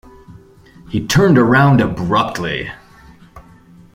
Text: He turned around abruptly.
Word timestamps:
He 0.89 1.05
turned 1.05 1.37
around 1.37 1.79
abruptly. 1.79 2.71